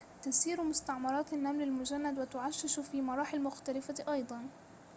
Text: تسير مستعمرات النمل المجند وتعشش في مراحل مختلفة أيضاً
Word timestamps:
تسير 0.21 0.63
مستعمرات 0.63 1.33
النمل 1.33 1.61
المجند 1.61 2.19
وتعشش 2.19 2.79
في 2.79 3.01
مراحل 3.01 3.41
مختلفة 3.41 4.13
أيضاً 4.13 4.47